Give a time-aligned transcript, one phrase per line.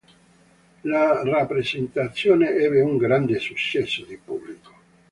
[0.81, 4.73] La rappresentazione ebbe un grande successo di pubblico.